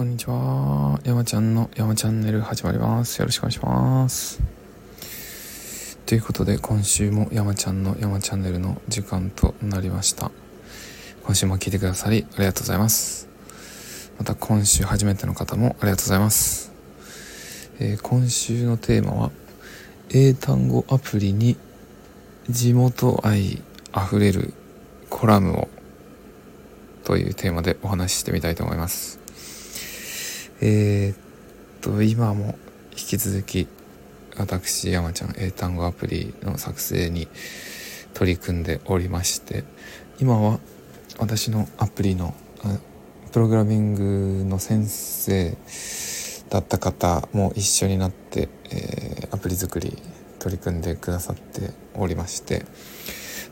[0.00, 0.98] こんにちは。
[1.04, 3.18] 山ちゃんの山チャンネル始まります。
[3.18, 4.40] よろしくお願いします。
[6.06, 10.30] ということで、今週も山ちゃんの山チャンネルの時間となりました。
[11.22, 13.28] 今週も聞いてくださりありがとうございます。
[14.18, 16.72] また今週初めての方もありがとうございます。
[17.78, 19.30] えー、今週のテーマは、
[20.08, 21.58] 英単語アプリに
[22.48, 23.62] 地元愛
[23.92, 24.54] あふれる
[25.10, 25.68] コラムを
[27.04, 29.19] というテーマでお話ししてみたいと思います。
[30.62, 31.16] えー、っ
[31.80, 32.58] と、今も
[32.92, 33.66] 引き続き
[34.36, 37.28] 私山ちゃん英単語アプリの作成に
[38.12, 39.64] 取り組んでおりまして
[40.20, 40.58] 今は
[41.18, 42.34] 私のアプリの
[43.32, 45.56] プログラミングの先生
[46.50, 49.96] だった方も一緒になって、えー、アプリ作り
[50.38, 52.66] 取り組んでくださっておりまして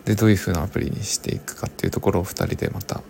[0.05, 3.03] でどういう風なアプリにしていくかっていうところを2人でまた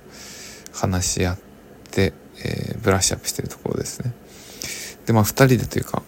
[0.72, 1.47] 話し合って、
[1.96, 4.12] えー、ブラッシュアップしてるところですね。
[5.06, 6.02] でまあ2人でというか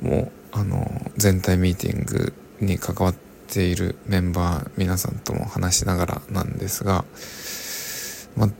[0.00, 3.14] もうあの全体ミーティングに関わっ
[3.46, 7.04] ているメンバー皆さんとも話しながらなんですが、
[8.36, 8.50] まあ、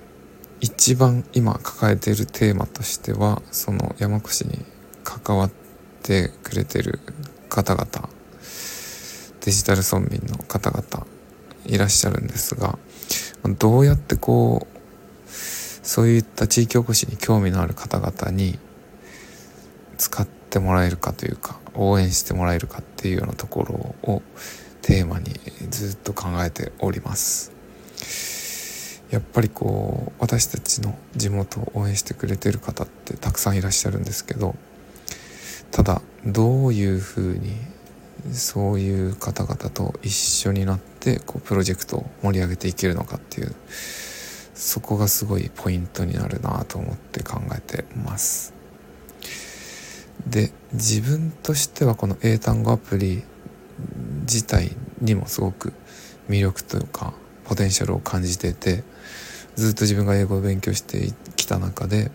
[0.61, 4.65] 一番今抱えているテーマとしてはその山越に
[5.05, 5.51] 関わっ
[6.03, 7.01] てくれてる
[7.49, 8.09] 方々
[9.45, 11.07] デジタル村民の方々
[11.67, 12.79] いらっしゃるんですが
[13.59, 14.78] どうやってこう
[15.89, 18.59] そういった地域おこしに興味のある方々に
[19.97, 24.23] 使ってもらえるかというか応援してもらえるかっていうようなところを
[24.83, 25.33] テーマに
[25.71, 27.53] ずっと考えております。
[29.11, 34.57] やっぱりこう私たちの地元を応援してくれてる方ってたくさんいらっしゃるんですけど
[35.71, 37.57] ただどういうふうに
[38.31, 43.55] そういう方々と一緒になってこうプロジェクトを盛り上げていけるのかっていう
[44.59, 48.53] そこがすごいポイントになるなと思って考えてます
[50.27, 53.23] で自分としてはこの英単語アプリ
[54.23, 55.73] 自体にもすごく
[56.29, 58.83] 魅力というかポテンシャルを感じてて
[59.55, 62.11] ずっと自分が英語を勉強してきた中で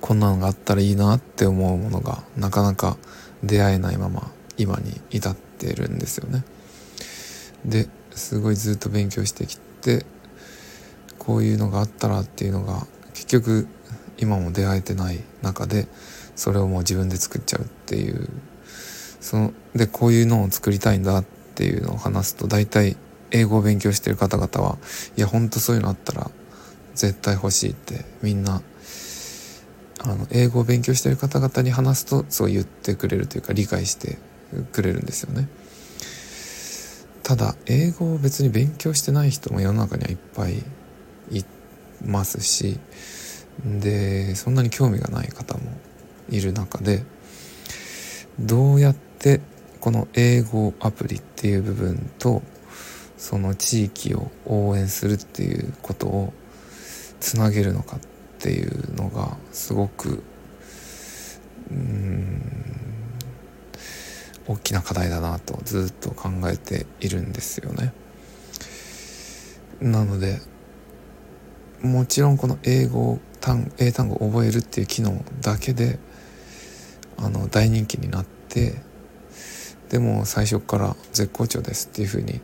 [0.00, 2.96] こんなのがあったらいいなって思うものがなかなか
[3.42, 6.44] 出会えないまま今に至ってるんですよね。
[7.64, 10.04] ですごいずっと勉強してきて
[11.22, 12.84] こういうのがあったらっていうのが
[13.14, 13.68] 結局
[14.18, 15.86] 今も出会えてない中で
[16.34, 18.28] それをもう自分で作っちゃうっていう
[19.20, 21.24] そのでこういうのを作りたいんだっ
[21.54, 22.96] ていうのを話すと大体
[23.30, 24.78] 英語を勉強してる方々は
[25.16, 26.28] いやほんとそういうのあったら
[26.96, 28.60] 絶対欲しいってみんな
[30.00, 34.18] あの英語を勉強してる方々に話すとそう言ってくれるというか理解して
[34.72, 35.48] くれるんですよね。
[37.22, 40.64] ただ英語を別に勉強してない人も世の中にはいっぱい
[41.32, 41.44] い
[42.04, 42.78] ますし
[43.64, 45.62] でそんなに興味がない方も
[46.30, 47.04] いる中で
[48.40, 49.40] どうやって
[49.80, 52.42] この英語アプリっていう部分と
[53.16, 56.32] その地域を応援するっていうことを
[57.20, 58.00] つなげるのかっ
[58.38, 60.22] ていうのがすごく
[61.70, 62.42] うん
[64.48, 67.92] 大きな課題だなとずっと考えているんですよね。
[69.80, 70.40] なので
[71.82, 75.98] もちろんこの英語単英単語を覚えるっていう機能だけで
[77.18, 78.74] あの大人気になって
[79.88, 82.40] でも最初から絶好調ですっていう風に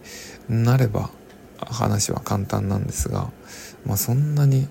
[0.49, 1.11] なれば
[1.59, 3.31] 話は簡単なんですが、
[3.87, 4.69] まあ、そんなに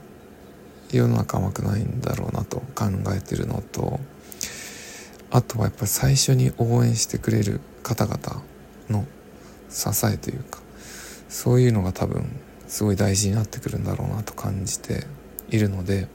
[0.92, 2.86] 世の中甘くないんだろうなと考
[3.16, 4.00] えてるのと
[5.32, 8.44] あとはやっぱり最初に応援してくれる方々
[8.90, 9.06] の
[9.70, 10.60] 支えというか
[11.30, 15.06] そういうのが多分すごい大事になってくるんだろうなと感じて
[15.50, 16.08] いるので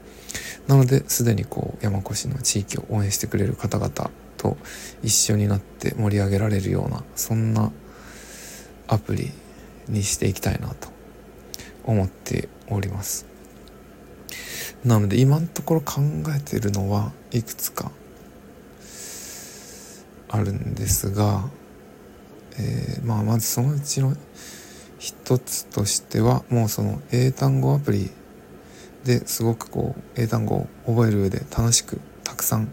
[0.67, 4.57] なのですでにこう山古志の地域を応援してくれる方々と
[5.03, 7.71] 一緒になって盛り上げられるようなそんな
[8.87, 9.31] アプリ
[9.87, 10.89] にしていきたいなと
[11.83, 13.25] 思っております。
[14.85, 16.01] なので今のところ考
[16.35, 17.91] えているのはいくつか
[20.27, 21.49] あるんですが、
[22.57, 24.15] えー、まあまずそのうちの
[25.03, 28.09] 一つとしてはもうその英単語アプリ
[29.03, 32.69] ですごくこう英単語を覚える上で楽しくたくさん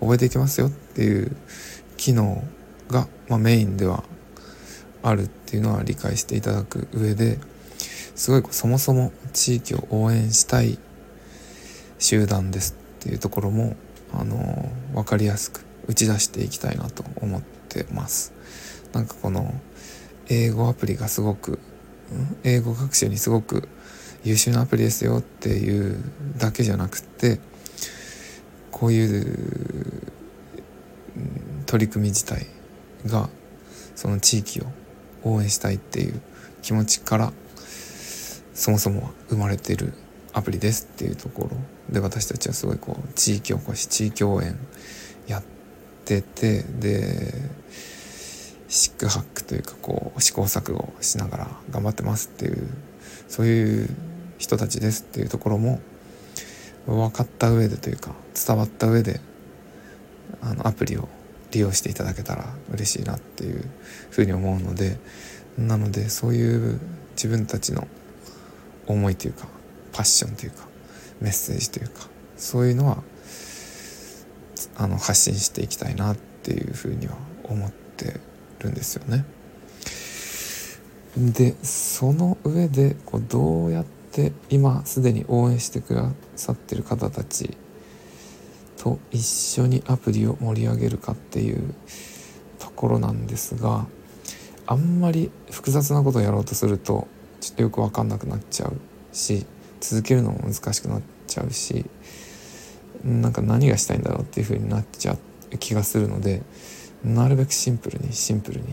[0.00, 1.36] 覚えていけますよっていう
[1.98, 2.42] 機能
[2.88, 4.04] が、まあ、メインでは
[5.02, 7.38] あるっていうのは理解していただく上で
[8.14, 10.78] すごいそもそも地域を応援したい
[11.98, 13.76] 集団ですっていうところも
[14.14, 18.32] あの分かりやすく打ち出していきたいなと思ってます。
[18.94, 19.52] なんかこの
[20.28, 21.58] 英語アプリがすごく
[22.44, 23.68] 英語学習にすごく
[24.24, 25.98] 優秀なアプリですよっていう
[26.36, 27.40] だけじゃなくて
[28.70, 30.02] こういう
[31.66, 32.46] 取り組み自体
[33.06, 33.28] が
[33.94, 34.64] その地域を
[35.24, 36.20] 応援したいっていう
[36.62, 37.32] 気持ちから
[38.54, 39.92] そもそもは生まれてる
[40.32, 41.56] アプリですっていうところ
[41.88, 44.58] で私たちはすごいこう地域おこし地域応援
[45.26, 45.42] やっ
[46.04, 47.32] ててで
[48.68, 52.68] シックハックというかこう試行錯誤しながら頑張ってますっていう
[53.28, 53.88] そういう
[54.38, 55.80] 人たちですっていうところも
[56.86, 59.20] 分かった上でというか伝わった上で
[60.42, 61.08] あのアプリを
[61.52, 63.64] 利用していただけたら嬉しいなっていう
[64.10, 64.98] ふうに思うので
[65.56, 66.80] なのでそういう
[67.12, 67.86] 自分たちの
[68.86, 69.46] 思いというか
[69.92, 70.66] パッションというか
[71.20, 73.02] メッセージというかそういうのは
[74.76, 78.20] あの発信していきたいなっていうふうには思って
[78.60, 79.24] るんですよね。
[81.16, 87.56] でその上でこうどうやって今すでに応援してくださってる方たち
[88.76, 91.74] と一緒にアプリを盛り上げるかっていう
[92.58, 93.86] ところなんですが
[94.66, 97.08] あんまり複雑なことをやろうとすると
[97.40, 98.76] ちょっとよく分かんなくなっちゃう
[99.12, 99.46] し
[99.80, 101.86] 続けるのも難しくなっちゃうし
[103.04, 105.16] なんか何がしたいんだろうっていう風になっちゃ
[105.52, 106.42] う気がするので
[107.06, 108.66] なるべくシンプルにシンプルに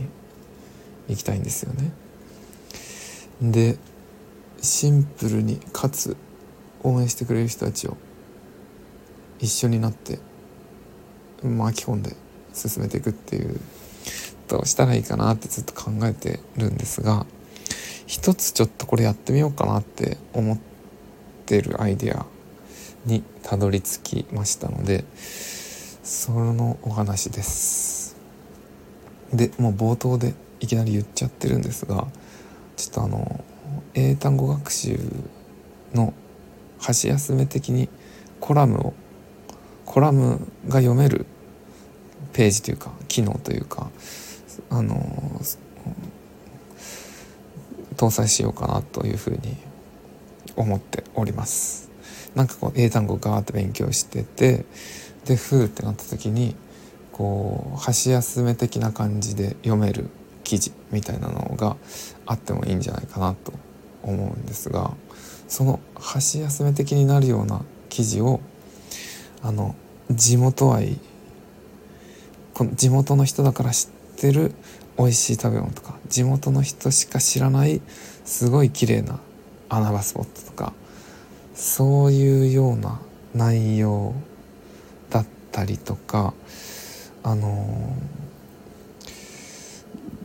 [1.07, 1.91] いきたいんですよね。
[3.41, 3.77] で
[4.62, 6.15] シンプルにかつ
[6.83, 7.97] 応援してくれる人たちを
[9.39, 10.19] 一緒になって
[11.44, 12.15] 巻き込んで
[12.53, 13.59] 進めていくっていう
[14.47, 17.25] どうしたらいいかなってずっと考えてるんですが
[18.06, 20.59] 一つちょっとこれやってみようかなって思っ
[21.45, 22.25] てるアイデア
[23.06, 25.03] にたどり着きましたので
[26.03, 28.02] そのお話です
[29.33, 32.07] でもう冒頭でいきなり言っちゃってるんですが
[32.77, 33.44] ちょっとあの
[33.94, 35.00] 英単語学習
[35.94, 36.13] の
[36.80, 37.89] 箸休め的に
[38.39, 38.94] コラムを
[39.85, 41.25] コラムが読める
[42.33, 43.89] ページというか機能というか
[44.69, 44.95] あの
[47.95, 49.57] 搭載しようかなというふうに
[50.56, 51.89] 思っております。
[52.36, 54.65] なんかこう英単語ガーって勉強してて
[55.25, 56.56] でふーってなった時に
[57.13, 60.10] こう箸休め的な感じで読める
[60.44, 61.77] 記事みたいなのが
[62.25, 63.54] あってもいいんじゃないかなと
[64.01, 64.92] 思うんですが
[65.48, 68.42] その箸休め的になるような記事を
[69.42, 69.75] あの
[70.12, 71.00] 地元愛
[72.54, 74.54] この地元の人だから知ってる
[74.98, 77.81] 美味しい食べ物とか地元の人しか知らない
[78.25, 79.19] すごい綺麗な
[79.69, 80.74] 穴場スポットとか
[81.54, 83.00] そういうような
[83.33, 84.13] 内容
[85.10, 86.33] だったりとか
[87.23, 87.95] あの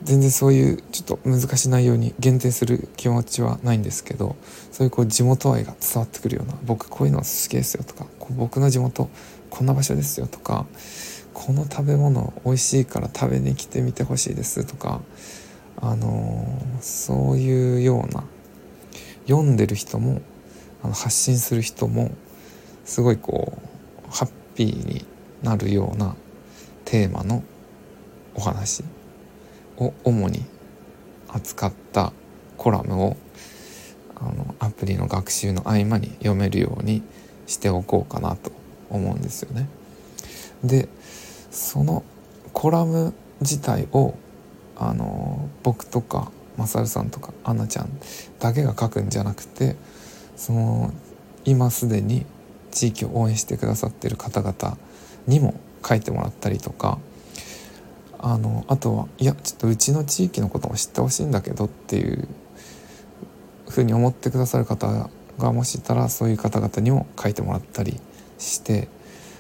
[0.03, 4.37] 全然そういうちょっと難しい内容に限定する気持ちはないんですけど
[4.73, 9.09] そういうこう地元愛が伝わってくるような僕こういうの好きですよとか僕の地元
[9.51, 10.67] こんな場所ですよとか
[11.35, 15.01] この食べ物美味しいから食べに来てみてほしいですとか
[15.81, 16.47] あの、
[16.81, 18.25] そういうような
[19.27, 20.23] 読んでる人も
[20.83, 22.11] あの発信する人も
[22.85, 25.05] すごいこうハッピーに
[25.43, 26.17] なるような
[26.89, 27.43] テーマの
[28.35, 28.83] お話
[29.77, 30.43] を主に
[31.29, 32.15] 扱った
[32.57, 33.17] コラムを
[34.17, 37.03] あのアプリの学習の合間に読めるように
[37.47, 38.53] しておこうかなと
[38.89, 39.69] 思うんですよね。
[40.65, 40.89] で
[41.51, 42.05] その
[42.55, 44.15] コラム自体を
[44.75, 47.91] あの僕とかマサルさんとかアナちゃん
[48.39, 49.77] だけが書くんじゃなくて
[50.37, 50.95] その
[51.45, 52.25] 今すでに
[52.71, 54.79] 地域を応援してくださってる方々
[55.27, 56.99] にも書いてもらったりとか
[58.19, 62.29] あのあとはいやちょっとうちの地域のことも知ってほしいんだけどっていう
[63.69, 65.09] ふうに思ってくださる方
[65.39, 68.01] がもしいたらそういう方々にも書いてもらったり
[68.39, 68.89] して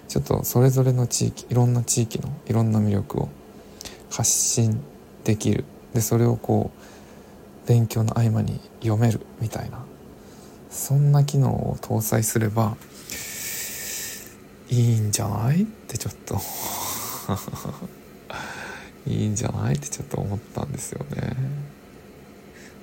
[0.07, 3.28] ちょっとそれぞれの地域いろんな地域のいろんな魅力を
[4.11, 4.80] 発信
[5.25, 5.64] できる。
[5.92, 9.85] でそれをこう勉強の合間に読めるみたいな
[10.71, 12.76] そんな機能を搭載すれば
[14.70, 15.62] いいんじゃない？
[15.62, 16.38] ってちょっと。
[19.06, 19.75] いいんじゃない？
[19.75, 21.37] ってちょっと思ったんですよね。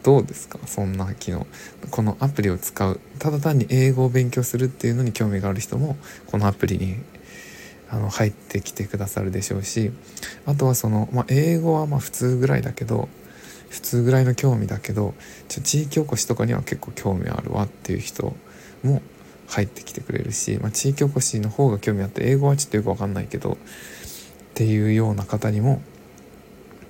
[0.04, 0.60] どうですか？
[0.66, 1.46] そんな機能。
[1.92, 3.00] このアプリを使う。
[3.20, 6.98] ただ単に英語を勉強するっていうのに興味がある人もこのアプリに
[7.90, 9.92] あの入ってきてくださるでしょうし
[10.48, 13.08] あとはその、まあ、英語はまあ普通ぐらいだけど
[13.70, 15.14] 普通ぐらいの興味だけど
[15.48, 18.36] ちょ地域おこしとかには結構興味あるわっていう人
[18.84, 19.02] も
[19.48, 23.58] 入ってきてくれるし、まあ、地域おこしの方が興味あって英語はちょっとよく分かんないけどっ
[24.54, 25.82] ていうような方にも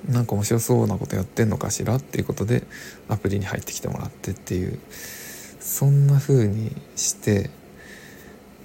[0.08, 2.64] なんか面白そうなことやってんのかしらっていうことで
[3.10, 4.80] アプリに入ってきてもらってっていう
[5.60, 7.50] そんな風にして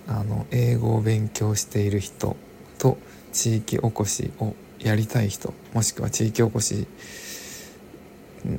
[0.07, 2.37] あの英語を勉強している人
[2.79, 2.99] と
[3.33, 6.87] 地域おこしをやりたい人もしくは地域おこし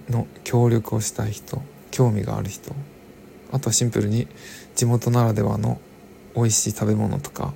[0.09, 1.61] の協力をしたい人
[1.91, 2.73] 興味がある人
[3.51, 4.27] あとはシンプルに
[4.75, 5.79] 地元ならではの
[6.36, 7.53] 美味しい食べ物とか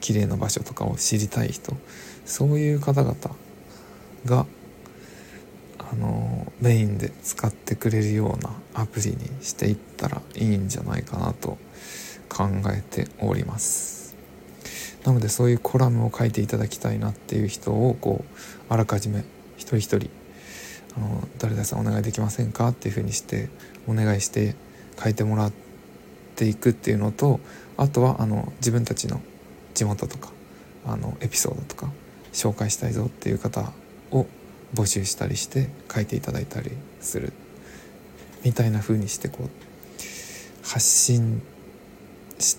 [0.00, 1.76] 綺麗な場所とかを知りたい人
[2.24, 3.16] そういう方々
[4.24, 4.46] が
[5.78, 11.58] あのメインで使ってくれるようなアプリにしていったらいいんじゃないかなと
[12.28, 14.16] 考えております。
[15.04, 19.24] なのでそういうコラムを書いていただきたいなっていう人をこうあらかじめ
[19.56, 20.08] 一人一人
[20.96, 23.48] あの誰々さんお願いできませんかっていうふうにして
[23.88, 24.54] お願いして
[25.00, 25.52] 書いてもらっ
[26.36, 27.40] ていくっていうのと
[27.76, 29.20] あとはあの自分たちの
[29.74, 30.30] 地元とか
[30.86, 31.90] あのエピソードとか
[32.32, 33.72] 紹介したいぞっていう方
[34.10, 34.26] を
[34.74, 36.70] 募集したりして書いていただいたり
[37.00, 37.32] する
[38.44, 39.48] みたいな風にしてこう
[40.66, 41.42] 発信
[42.38, 42.56] し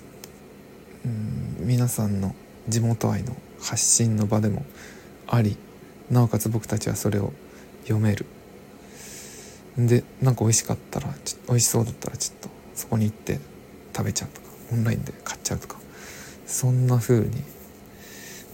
[1.05, 2.35] うん皆さんの
[2.67, 4.65] 地元愛の発信の場でも
[5.27, 5.57] あり
[6.09, 7.33] なおかつ僕たちはそれを
[7.83, 8.25] 読める
[9.77, 13.39] でなんか美味しかったらちょ美味しそうだったらちょっとそこに行って
[13.95, 15.77] 食べちゃうとかオンラインで買っちゃうとか
[16.45, 17.43] そんな風に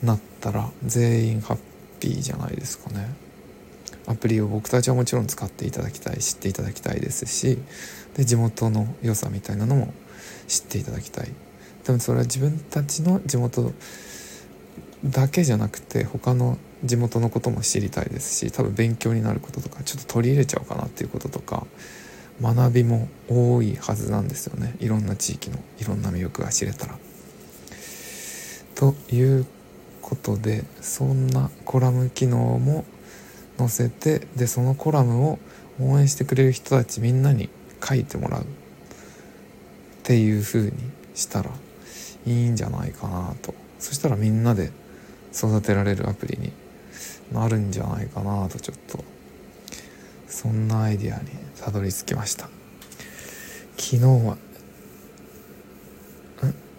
[0.03, 1.57] なったら全員ハッ
[1.99, 3.09] ピーじゃないですかね。
[4.07, 7.59] アプリを僕たちはもちろん使っていただきたい知っていただきたいですし
[8.15, 9.93] で地元の良さみたいなのも
[10.47, 11.31] 知っていただきたい。
[11.85, 13.71] でもそれは自分たちの地元
[15.03, 21.65] だけじゃなくて他の地元のことも知りたいですし多分勉強になることとかちょっと取り入れちゃおうかなっていうこととか
[22.41, 26.98] 学びも多いはずなんですよねいろんな地域のいろんな魅力が知れたら。
[28.75, 29.45] という
[30.01, 32.86] ことでそんなコラム機能も
[33.57, 35.39] 載せてでそのコラムを
[35.81, 37.50] 応援してくれる人たちみんなに
[37.83, 38.45] 書いてもらうっ
[40.03, 40.71] ていう風に
[41.13, 41.51] したら
[42.25, 44.71] いいんじゃないかなとそしたらみんなで
[45.33, 46.51] 育てられるアプリに
[47.39, 49.03] なるんじゃないかなとちょっと
[50.27, 51.29] そんなアイディアに
[51.62, 52.50] たどり着きました。
[53.77, 54.38] 昨日は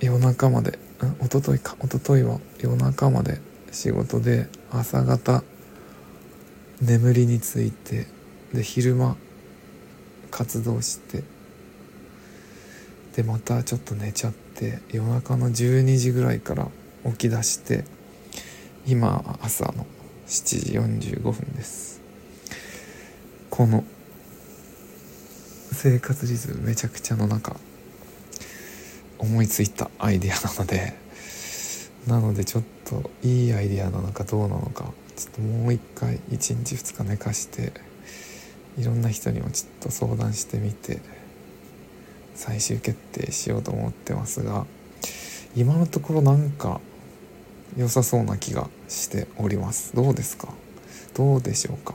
[0.00, 0.78] 夜中まで
[1.22, 1.76] 一昨日か。
[1.82, 3.40] 一昨日は夜中まで
[3.72, 5.42] 仕事で朝方
[6.82, 8.06] 眠りについて
[8.52, 9.16] で昼間
[10.30, 11.24] 活動して
[13.16, 16.68] でまたちょっと寝ちゃって夜中の12時ぐらいから
[17.04, 17.84] 起き出して
[18.86, 19.86] 今朝の
[20.30, 22.00] 7時45分です。
[23.50, 23.82] この
[25.72, 27.56] 生活リズムめちゃくちゃの中
[29.18, 30.94] 思いついたアイデアなので
[32.06, 37.72] なのでちょっといいアイデアなのかどうなのかちょっともう一回1日2日寝かして
[38.78, 41.00] いろんな人にもちょっと相談してみて
[42.36, 44.64] 最終決定しようと思ってますが
[45.56, 46.80] 今のところなんか
[47.76, 49.94] 良さそうな気がしております。
[49.94, 50.48] どうですか？
[51.14, 51.94] どうでしょうか？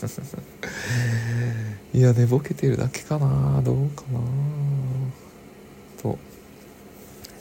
[1.92, 3.60] いや寝ぼけてるだけかな。
[3.62, 4.20] どうかな？
[6.02, 6.18] と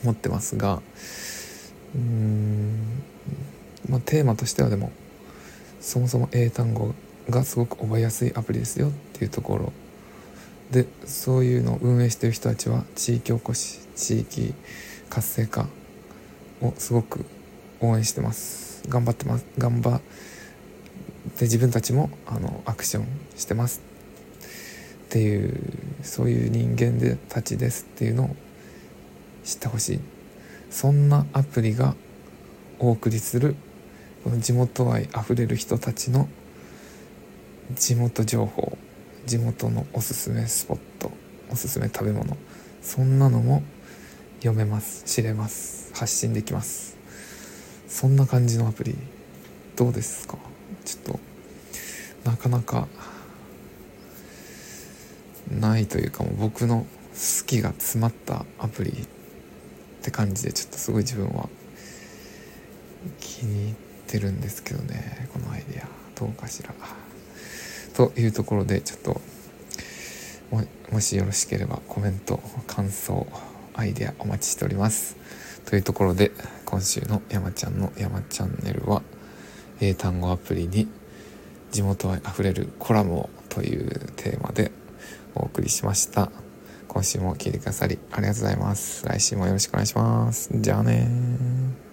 [0.03, 0.81] 思ってますが
[1.95, 3.03] うーん
[3.89, 4.91] まあテーマとしてはでも
[5.79, 6.93] そもそも英単語
[7.29, 9.73] がすごく覚えやすいアプリですよっていうところ
[10.71, 14.53] でそういうのを運営してる人たちは地域おこし地域
[15.09, 15.67] 活性化
[16.61, 17.25] をすごく
[17.81, 18.83] 応援してます。
[18.87, 19.45] 頑張ってます。
[19.57, 20.01] 頑張っ
[21.37, 23.81] て自分たちもあのアクションしてます
[25.05, 25.59] っていう
[26.03, 28.35] そういう人間でたちですっていうのを
[29.43, 29.99] 知ってほしい。
[30.69, 31.95] そんなアプリが
[32.79, 33.55] お送りする
[34.23, 36.29] この地元愛あふれる人たちの
[37.73, 38.77] 地元情報
[39.25, 41.11] 地元のおすすめスポット
[41.51, 42.37] おすすめ食べ物
[42.81, 43.63] そんなのも
[44.39, 46.97] 読めます知れます発信できます。
[47.87, 48.95] そんな感じのアプリ
[49.75, 50.37] どうですか？
[50.85, 51.19] ちょっと
[52.29, 52.87] なかなか
[55.49, 58.93] ないというかもう僕の好きが詰まったアプリっ
[60.03, 61.49] て感じでちょっとすごい自分は
[63.19, 63.75] 気に入っ
[64.07, 66.73] てるんですけどねこのアイデアどうかしら。
[67.93, 69.19] というところでちょっと
[70.51, 73.27] ももしよろしければコメント感想
[73.79, 75.15] アイデアお待ちしております。
[75.65, 76.31] というところで
[76.65, 79.01] 今週の山ちゃんの山チャンネルは
[79.79, 80.89] 英単語アプリに
[81.71, 84.71] 地元愛あふれるコラムをというテーマで
[85.33, 86.29] お送りしました。
[86.89, 89.05] 今週も聴いてくださりありがとうございます。
[89.05, 90.49] 来週もよろしくお願いします。
[90.53, 91.88] じゃあね